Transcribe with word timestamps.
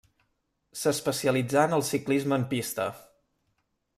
S'especialitzà 0.83 1.67
en 1.69 1.77
el 1.77 1.85
ciclisme 1.91 2.39
en 2.41 2.47
pista. 2.55 2.91